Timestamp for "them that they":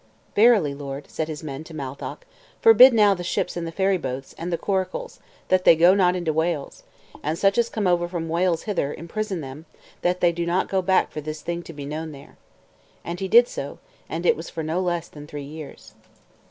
9.41-10.31